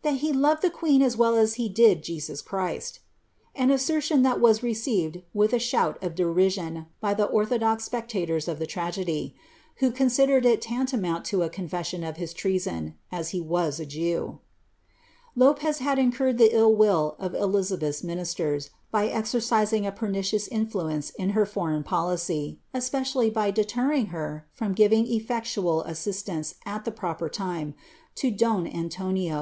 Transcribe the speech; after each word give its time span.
■■ 0.00 0.02
that 0.02 0.18
he 0.18 0.34
loved 0.34 0.60
the 0.60 0.68
queen 0.68 1.00
as 1.00 1.16
well 1.16 1.34
as 1.34 1.54
he 1.54 1.66
did 1.66 2.02
Jesus 2.02 2.42
Christ."' 2.42 2.98
an 3.54 3.70
assertion 3.70 4.22
thai 4.22 4.34
was 4.34 4.62
received 4.62 5.22
wiih 5.34 5.54
a 5.54 5.58
shm;! 5.58 5.96
of 6.02 6.14
derision 6.14 6.88
by 7.00 7.14
the 7.14 7.24
orthodox 7.24 7.84
spectators 7.84 8.48
of 8.48 8.58
tlie 8.58 8.68
tragedy, 8.68 9.34
who 9.76 9.90
considered 9.90 10.44
•'■ 10.44 10.60
laiilnmouiil 10.60 11.24
to 11.24 11.42
a 11.42 11.48
confession 11.48 12.04
of 12.04 12.18
his 12.18 12.34
treason, 12.34 12.98
as 13.10 13.30
he 13.30 13.40
was 13.40 13.80
a 13.80 13.86
Jew.' 13.86 14.40
Lo|.cz 15.34 15.78
had 15.78 15.98
incurred 15.98 16.36
the 16.36 16.54
ill 16.54 16.76
will 16.76 17.16
of 17.18 17.34
F.lizabelh's 17.34 18.04
ministers, 18.04 18.68
bv 18.92 19.10
exerci^lM 19.10 19.86
a 19.86 19.90
pernicious 19.92 20.50
inliuence 20.50 21.14
in 21.16 21.30
her 21.30 21.46
foreign 21.46 21.82
policy, 21.82 22.60
cspeciallv 22.74 23.32
bv 23.32 23.54
dcierri;)£ 23.54 24.10
he 24.10 24.42
from 24.52 24.74
giving 24.74 25.06
effectual 25.06 25.82
asaislanee, 25.88 26.52
at 26.66 26.84
the 26.84 26.92
proper 26.92 27.30
time, 27.30 27.72
lo 28.22 28.28
don 28.30 28.64
Aiilonn', 28.64 28.64
the 28.64 28.68
'Camden; 28.68 29.14
Lingaid^ 29.14 29.30
MV. 29.30 29.38